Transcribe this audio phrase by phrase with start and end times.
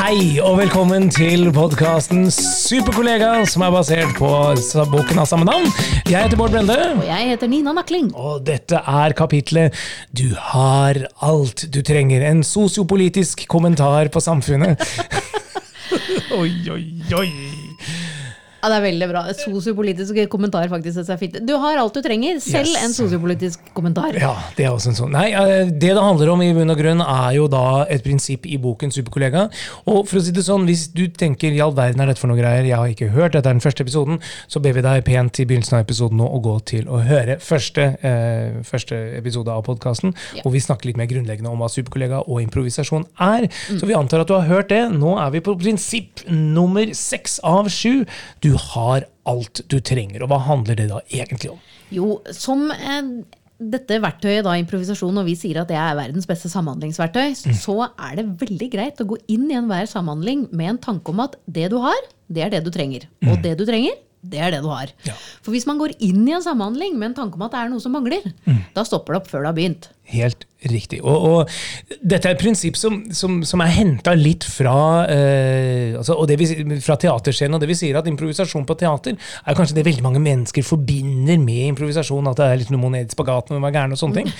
[0.00, 4.30] Hei og velkommen til podkasten Superkollega, som er basert på
[4.88, 5.68] boken av samme navn.
[6.08, 8.08] Jeg heter Bård Brende, Og jeg heter Nina Nakling.
[8.16, 9.76] og dette er kapitlet
[10.16, 12.24] Du har alt du trenger.
[12.30, 14.80] En sosiopolitisk kommentar på samfunnet.
[16.40, 17.28] oi, oi, oi.
[18.62, 19.22] Ja, Det er veldig bra.
[19.32, 20.96] Sosiopolitisk kommentar, faktisk.
[21.00, 21.38] Det er fint.
[21.46, 22.84] Du har alt du trenger, selv Yes.
[22.84, 24.12] en sosiopolitisk kommentar.
[24.20, 25.10] Ja, det er også en sånn.
[25.12, 28.44] Nei, eh, det det handler om i bunn og grunn er jo da et prinsipp
[28.46, 29.50] i boken Superkollega.
[29.86, 32.28] Og for å si det sånn, hvis du tenker i all verden er dette for
[32.28, 35.04] noe greier, jeg har ikke hørt, dette er den første episoden, så ber vi deg
[35.04, 39.48] pent i begynnelsen av episoden nå å gå til å høre første, eh, første episode
[39.48, 40.42] av podkasten, Ja.
[40.42, 43.48] hvor vi snakker litt mer grunnleggende om hva Superkollega og improvisasjon er.
[43.78, 44.90] Så vi antar at du har hørt det.
[44.92, 48.04] Nå er vi på prinsipp nummer seks av sju.
[48.40, 50.24] Du har alt du trenger.
[50.24, 51.60] Og hva handler det da egentlig om?
[51.94, 53.12] Jo, som eh,
[53.60, 58.20] dette verktøyet, da, improvisasjon, og vi sier at det er verdens beste samhandlingsverktøy, så er
[58.20, 61.68] det veldig greit å gå inn i enhver samhandling med en tanke om at det
[61.72, 61.98] du har,
[62.32, 63.08] det er det du trenger.
[63.28, 64.90] Og det du trenger, det er det du har.
[65.06, 65.14] Ja.
[65.40, 67.72] For hvis man går inn i en samhandling med en tanke om at det er
[67.72, 68.26] noe som mangler,
[68.76, 69.88] da stopper det opp før det har begynt.
[70.10, 70.98] Helt riktig.
[71.06, 76.16] Og, og dette er et prinsipp som, som, som er henta litt fra, eh, altså,
[76.18, 76.48] og det vi,
[76.82, 77.56] fra teaterscenen.
[77.56, 81.38] Og det vi sier at improvisasjon på teater er kanskje det veldig mange mennesker forbinder
[81.40, 82.28] med improvisasjon.
[82.32, 84.32] At det er litt noe ned i spagaten og være gæren og sånne ting.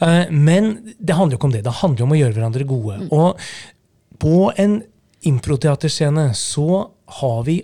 [0.00, 1.66] Eh, men det handler jo ikke om det.
[1.68, 3.02] Det handler om å gjøre hverandre gode.
[3.12, 3.52] Og
[4.20, 4.80] på en
[5.28, 6.86] improteaterscene så
[7.20, 7.60] har vi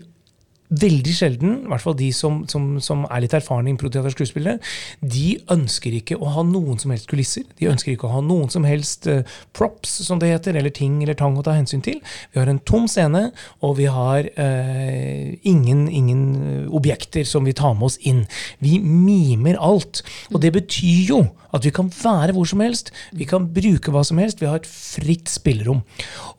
[0.67, 4.59] Veldig sjelden, i hvert fall de som, som, som er litt erfarne improteaterskuespillere,
[5.01, 7.47] de ønsker ikke å ha noen som helst kulisser.
[7.61, 9.23] De ønsker ikke å ha noen som helst uh,
[9.57, 12.01] props, som det heter, eller ting eller tang å ta hensyn til.
[12.35, 13.29] Vi har en tom scene,
[13.63, 18.25] og vi har uh, ingen, ingen eh, objekter som vi tar med oss inn.
[18.59, 20.03] Vi mimer alt.
[20.33, 21.25] Og det betyr jo
[21.57, 24.43] at vi kan være hvor som helst, vi kan bruke hva som helst.
[24.43, 25.83] Vi har et fritt spillerom.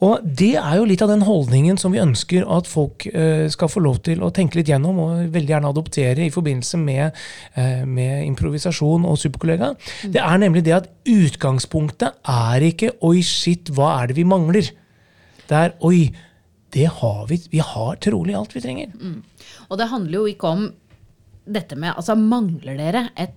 [0.04, 3.72] Og det er jo litt av den holdningen som vi ønsker at folk uh, skal
[3.72, 7.18] få lov til å tenke litt gjennom, og veldig gjerne adoptere i forbindelse med,
[7.56, 9.74] eh, med improvisasjon og superkollega.
[10.04, 14.72] Det er nemlig det at utgangspunktet er ikke 'oi, shit, hva er det vi mangler'?
[15.48, 16.12] Det er 'oi,
[16.72, 19.24] det har vi, vi har trolig alt vi trenger'.
[19.70, 20.74] Og det handler jo ikke om
[21.48, 23.34] dette med Altså, mangler dere et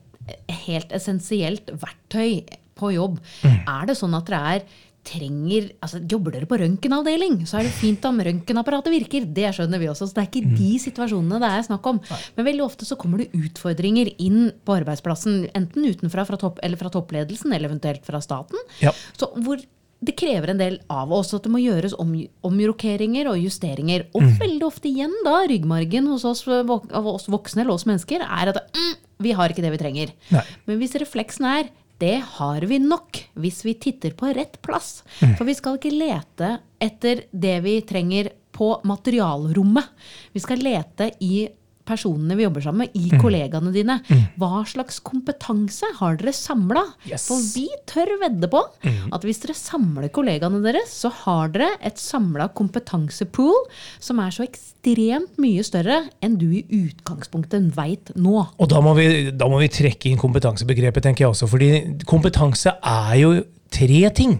[0.67, 2.45] helt essensielt verktøy
[2.79, 3.19] på jobb?
[3.45, 4.63] Er det sånn at dere er
[5.07, 9.27] trenger, altså Jobber dere på røntgenavdeling, så er det fint om røntgenapparatet virker.
[9.27, 10.09] Det skjønner vi også.
[10.09, 12.01] så Det er ikke de situasjonene det er snakk om.
[12.37, 16.81] Men veldig ofte så kommer det utfordringer inn på arbeidsplassen, enten utenfra fra topp, eller
[16.81, 18.61] fra toppledelsen, eller eventuelt fra staten.
[18.85, 18.95] Ja.
[19.17, 19.63] Så hvor
[20.01, 22.15] det krever en del av oss at det må gjøres om,
[22.47, 24.07] omrokeringer og justeringer.
[24.17, 28.53] Og veldig ofte igjen da, ryggmargen hos oss, av oss voksne eller oss mennesker er
[28.53, 30.15] at mm, vi har ikke det vi trenger.
[30.33, 30.47] Nei.
[30.69, 31.69] Men hvis refleksen er
[32.01, 35.03] det har vi nok hvis vi titter på rett plass.
[35.21, 39.85] For vi skal ikke lete etter det vi trenger på materialrommet.
[40.33, 41.45] Vi skal lete i
[41.91, 43.99] personene vi jobber sammen med, i kollegaene dine.
[44.41, 46.85] Hva slags kompetanse har dere samla?
[47.11, 47.27] Yes.
[47.29, 52.01] For vi tør vedde på at hvis dere samler kollegaene deres, så har dere et
[52.01, 53.67] samla kompetansepool
[54.03, 58.47] som er så ekstremt mye større enn du i utgangspunktet veit nå.
[58.57, 61.51] Og da må, vi, da må vi trekke inn kompetansebegrepet, tenker jeg også.
[61.51, 61.71] fordi
[62.09, 63.35] kompetanse er jo
[63.71, 64.39] tre ting.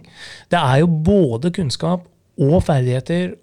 [0.51, 2.07] Det er jo både kunnskap
[2.41, 3.35] og ferdigheter,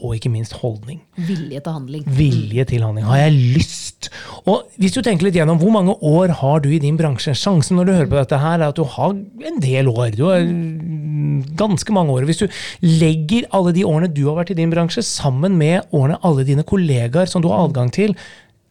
[0.00, 1.00] og ikke minst holdning.
[1.16, 2.04] Vilje til handling.
[2.18, 3.06] Vilje til handling.
[3.08, 4.10] Har jeg lyst?
[4.48, 7.34] Og hvis du tenker litt gjennom, hvor mange år har du i din bransje?
[7.36, 10.12] Sjansen når du hører på dette her, er at du har en del år.
[10.16, 12.28] Du har mm, ganske mange år.
[12.28, 12.46] Hvis du
[12.84, 16.66] legger alle de årene du har vært i din bransje, sammen med årene alle dine
[16.66, 18.16] kollegaer som du har adgang til,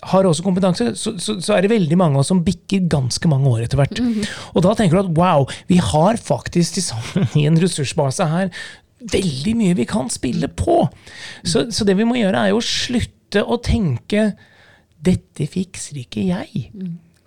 [0.10, 3.32] har også kompetanse, så, så, så er det veldig mange av oss som bikker ganske
[3.32, 4.00] mange år etter hvert.
[4.54, 8.54] Og da tenker du at wow, vi har faktisk til sammen en ressursbase her
[9.00, 10.82] veldig mye vi kan spille på.
[11.44, 14.34] Så, så det vi må gjøre, er jo å slutte å tenke
[15.00, 16.72] 'dette fikser ikke jeg'.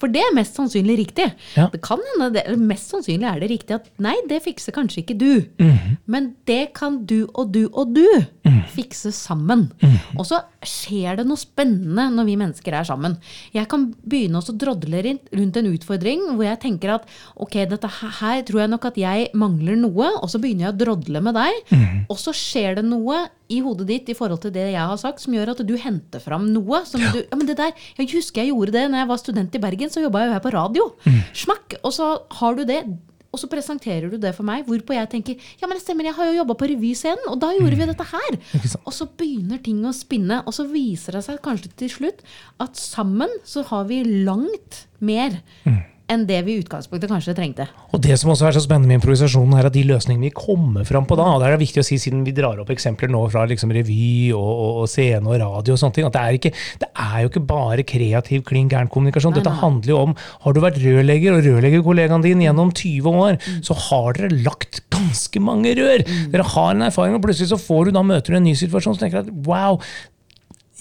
[0.03, 1.29] For det er mest sannsynlig riktig.
[1.55, 1.69] Ja.
[1.71, 5.19] Det kan hende det, Mest sannsynlig er det riktig at nei, det fikser kanskje ikke
[5.19, 5.31] du.
[5.62, 5.99] Mhm.
[6.11, 8.06] Men det kan du og du og du
[8.75, 9.69] fikse sammen.
[9.81, 10.19] Mhm.
[10.19, 13.17] Og så skjer det noe spennende når vi mennesker er sammen.
[13.55, 17.06] Jeg kan begynne å drodle rundt en utfordring hvor jeg tenker at
[17.37, 20.75] ok, dette her, her tror jeg nok at jeg mangler noe, og så begynner jeg
[20.75, 21.62] å drodle med deg.
[21.71, 22.05] Mhm.
[22.11, 25.22] Og så skjer det noe i hodet ditt i forhold til det jeg har sagt,
[25.22, 26.82] som gjør at du henter fram noe.
[26.88, 29.56] Som du, ja, men det der, Jeg husker jeg gjorde det når jeg var student
[29.56, 30.90] i Bergen, så jobba jeg jo her på radio.
[31.37, 31.78] Smakk!
[31.82, 32.82] Og så har du det.
[33.32, 36.12] Og så presenterer du det for meg, hvorpå jeg tenker ja, men det stemmer, jeg
[36.19, 38.37] har jo jobba på revyscenen, og da gjorde vi dette her.
[38.82, 42.20] Og så begynner ting å spinne, og så viser det seg kanskje til slutt
[42.60, 45.40] at sammen så har vi langt mer
[46.10, 47.66] enn det vi i utgangspunktet kanskje trengte.
[47.94, 50.87] Og det som også er så spennende med improvisasjonen, er at de løsningene vi kommer
[50.88, 53.22] fram på da, og det er viktig å si siden vi drar opp eksempler nå
[53.32, 56.38] fra liksom revy og, og, og scene og radio og sånne ting, at det er,
[56.38, 56.52] ikke,
[56.82, 59.37] det er jo ikke bare kreativ, klin gæren kommunikasjon.
[59.38, 63.76] Dette handler jo om Har du vært rørlegger og rørleggerkollegaen din gjennom 20 år, så
[63.88, 66.04] har dere lagt ganske mange rør.
[66.32, 68.96] Dere har en erfaring, og plutselig så får du da møter du en ny situasjon
[68.96, 69.81] så tenker du at wow,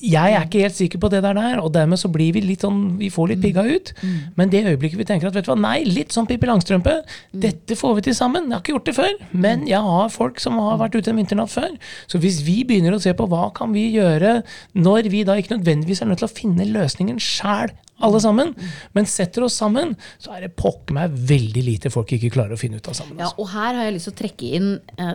[0.01, 2.63] jeg er ikke helt sikker på det der, der, og dermed så blir vi litt
[2.65, 3.91] sånn, vi får litt pigga ut.
[4.37, 6.95] Men det øyeblikket vi tenker at vet du hva, nei, litt sånn Pippi Langstrømpe,
[7.45, 8.49] dette får vi til sammen.
[8.49, 9.13] Jeg har ikke gjort det før,
[9.45, 11.75] men jeg har folk som har vært ute en vinternatt før.
[12.11, 14.39] Så hvis vi begynner å se på hva kan vi gjøre
[14.77, 18.55] når vi da ikke nødvendigvis er nødt til å finne løsningen sjæl, alle sammen,
[18.97, 22.57] men setter oss sammen, så er det pokker meg veldig lite folk ikke klarer å
[22.57, 23.19] finne ut av sammen.
[23.21, 23.37] Ja, Altså.
[23.43, 25.13] og her har jeg lyst til å trekke inn eh,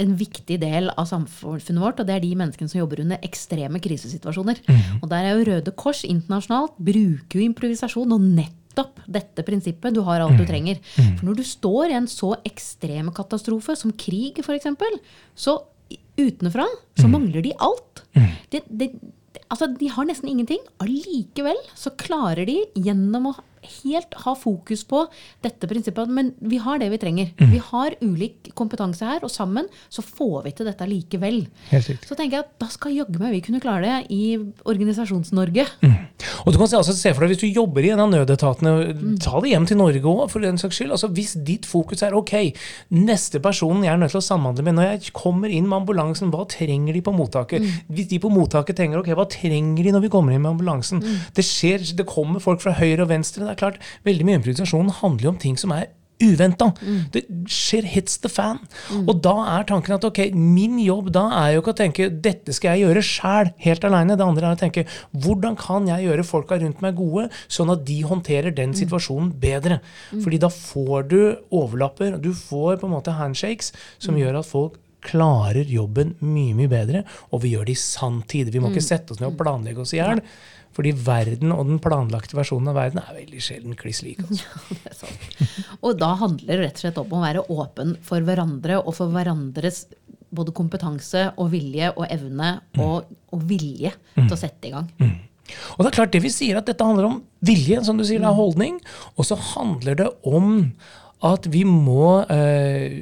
[0.00, 3.80] en viktig del av samfunnet vårt, og det er de menneskene som jobber under ekstreme
[3.82, 4.60] krisesituasjoner.
[5.00, 9.94] Og der er jo Røde Kors internasjonalt bruker jo improvisasjon og nettopp dette prinsippet.
[9.94, 10.78] Du har alt du trenger.
[10.96, 14.70] For når du står i en så ekstrem katastrofe som krig, f.eks.,
[15.34, 15.58] så
[16.18, 16.66] utenfra
[16.98, 18.04] så mangler de alt.
[18.50, 18.90] De, de,
[19.48, 20.62] altså, de har nesten ingenting.
[20.82, 23.34] Allikevel så klarer de gjennom å
[23.82, 25.04] helt ha fokus på
[25.44, 27.32] dette prinsippet men vi har det vi trenger.
[27.50, 31.44] Vi har ulik kompetanse her, og sammen så får vi til dette likevel.
[31.70, 32.06] Helt.
[32.06, 34.36] Så tenker jeg at da skal jaggu meg vi kunne klare det i
[34.68, 35.66] Organisasjons-Norge.
[36.44, 39.16] Og du kan se, altså, se for deg Hvis du jobber i en av nødetatene,
[39.22, 40.92] ta det hjem til Norge òg, for den saks skyld.
[40.94, 42.34] Altså, hvis ditt fokus er ok,
[42.94, 46.32] neste personen jeg er nødt til å samhandle med når jeg kommer inn med ambulansen,
[46.34, 47.64] hva trenger de på mottaket?
[47.88, 51.04] Hvis de på mottaket tenker ok, hva trenger de når vi kommer inn med ambulansen?
[51.34, 53.44] Det, skjer, det kommer folk fra høyre og venstre.
[53.44, 55.88] Det er klart, Veldig mye improvisasjon handler jo om ting som er
[56.24, 56.70] uventa.
[57.14, 58.60] Det skjer hits the fan.
[59.04, 62.54] Og da er tanken at ok, min jobb da er jo ikke å tenke dette
[62.56, 64.18] skal jeg gjøre sjæl, helt aleine.
[64.18, 67.84] Det andre er å tenke hvordan kan jeg gjøre folka rundt meg gode, sånn at
[67.88, 69.80] de håndterer den situasjonen bedre.
[70.14, 71.20] Fordi da får du
[71.54, 73.72] overlapper, du får på en måte handshakes
[74.02, 78.50] som gjør at folk klarer jobben mye mye bedre, og vi gjør det i sanntid.
[78.54, 80.22] Vi må ikke sette oss ned og planlegge oss i hjel.
[80.74, 84.22] Fordi verden og den planlagte versjonen av verden er veldig sjelden kliss lik.
[84.84, 85.08] Altså.
[85.08, 85.66] Er.
[85.80, 89.12] Og da handler det rett og slett om å være åpen for hverandre og for
[89.14, 89.84] hverandres
[90.34, 94.90] både kompetanse og vilje og evne og, og vilje til å sette i gang.
[95.76, 98.22] Og det er klart, det vi sier at dette handler om vilje, som du sier,
[98.22, 98.78] det er holdning.
[99.14, 100.56] Og så handler det om
[101.24, 102.96] at vi må eh,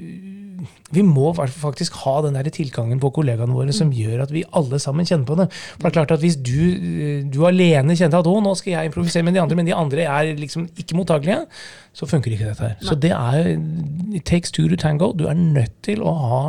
[0.93, 4.79] vi må faktisk ha den der tilgangen på kollegaene våre som gjør at vi alle
[4.83, 5.49] sammen kjenner på det.
[5.53, 8.77] For det er klart at Hvis du, eh, du alene kjenner at å, nå skal
[8.77, 11.47] jeg improvisere med de andre, men de andre er liksom ikke mottagelige,
[11.93, 12.77] så funker ikke dette her.
[12.81, 13.57] Så det er
[14.13, 15.13] It takes two to tango.
[15.13, 16.43] Du er nødt til å ha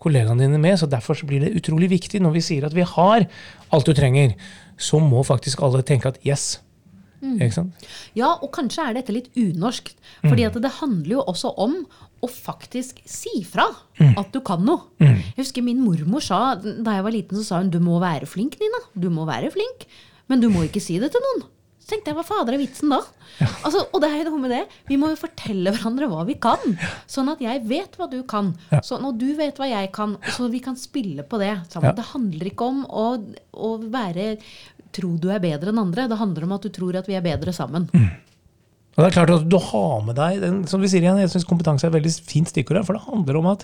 [0.00, 0.78] kollegaene dine med.
[0.78, 3.26] så Derfor så blir det utrolig viktig når vi sier at vi har
[3.72, 4.34] alt du trenger.
[4.78, 6.60] Så må faktisk alle tenke at yes.
[7.54, 7.88] Sant?
[8.16, 9.92] Ja, og kanskje er dette litt unorsk.
[10.22, 10.60] fordi mm.
[10.64, 11.76] det handler jo også om
[12.20, 13.68] å faktisk si fra
[13.98, 14.90] at du kan noe.
[15.00, 18.28] Jeg husker min mormor sa da jeg var liten, så sa hun du må være
[18.28, 18.82] flink, Nina.
[18.92, 19.88] Du må være flink,
[20.28, 21.48] men du må ikke si det til noen.
[21.80, 23.00] Så tenkte jeg, hva fader er vitsen da?
[23.64, 24.60] Altså, og det er jo noe med det.
[24.86, 26.60] Vi må jo fortelle hverandre hva vi kan.
[27.10, 28.52] Sånn at jeg vet hva du kan.
[28.84, 30.18] Sånn at du vet hva jeg kan.
[30.36, 31.90] Så vi kan spille på det sammen.
[31.90, 31.96] Ja.
[31.96, 33.06] Det handler ikke om å,
[33.56, 34.34] å være
[34.96, 36.08] tro du er bedre enn andre.
[36.10, 37.88] Det handler om at du tror at vi er bedre sammen.
[38.96, 41.30] Og det er klart at du har med deg den, som vi sier igjen, jeg
[41.32, 43.62] synes kompetanse er et veldig fint stikkord her, for det handler om at,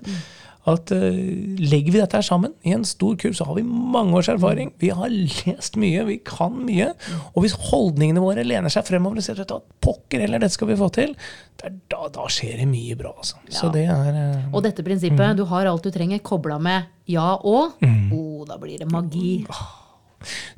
[0.71, 1.19] at uh,
[1.61, 4.71] legger vi dette her sammen i en stor kurv, så har vi mange års erfaring.
[4.81, 6.93] Vi har lest mye, vi kan mye.
[7.35, 10.79] Og hvis holdningene våre lener seg fremover og sier at pokker heller, dette skal vi
[10.79, 11.17] få til,
[11.61, 13.13] da, da skjer det mye bra.
[13.19, 13.43] Altså.
[13.51, 13.73] Så Ja.
[13.75, 17.77] det er uh, Og dette prinsippet, du har alt du trenger, kobla med ja og,
[17.83, 19.41] oh, da blir det magi.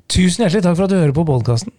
[0.09, 1.75] Tusen hjertelig takk for at du hører på podkasten.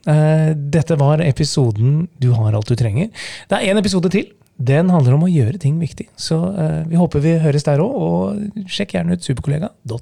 [0.70, 3.10] Dette var episoden Du har alt du trenger.
[3.50, 4.30] Det er én episode til.
[4.60, 6.10] Den handler om å gjøre ting viktig.
[6.20, 10.00] Så eh, vi håper vi høres der òg, og sjekk gjerne ut superkollega.no.